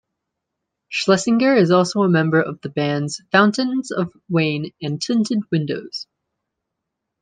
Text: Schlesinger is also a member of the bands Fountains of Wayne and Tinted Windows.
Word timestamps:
Schlesinger 0.89 1.55
is 1.55 1.69
also 1.69 2.01
a 2.01 2.09
member 2.09 2.41
of 2.41 2.59
the 2.61 2.69
bands 2.69 3.21
Fountains 3.31 3.91
of 3.91 4.11
Wayne 4.27 4.73
and 4.81 4.99
Tinted 4.99 5.41
Windows. 5.51 6.07